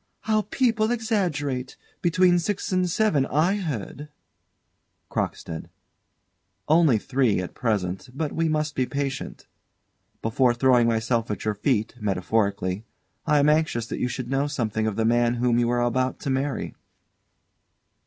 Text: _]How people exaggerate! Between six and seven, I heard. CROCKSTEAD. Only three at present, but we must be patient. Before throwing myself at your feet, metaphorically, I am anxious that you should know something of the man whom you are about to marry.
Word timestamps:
_]How 0.21 0.41
people 0.49 0.89
exaggerate! 0.89 1.77
Between 2.01 2.39
six 2.39 2.71
and 2.71 2.89
seven, 2.89 3.27
I 3.27 3.57
heard. 3.57 4.09
CROCKSTEAD. 5.11 5.69
Only 6.67 6.97
three 6.97 7.39
at 7.39 7.53
present, 7.53 8.09
but 8.11 8.31
we 8.31 8.49
must 8.49 8.73
be 8.73 8.87
patient. 8.87 9.45
Before 10.23 10.55
throwing 10.55 10.87
myself 10.87 11.29
at 11.29 11.45
your 11.45 11.53
feet, 11.53 11.93
metaphorically, 11.99 12.83
I 13.27 13.37
am 13.37 13.47
anxious 13.49 13.85
that 13.89 13.99
you 13.99 14.07
should 14.07 14.31
know 14.31 14.47
something 14.47 14.87
of 14.87 14.95
the 14.95 15.05
man 15.05 15.35
whom 15.35 15.59
you 15.59 15.69
are 15.69 15.83
about 15.83 16.17
to 16.21 16.31
marry. 16.31 16.73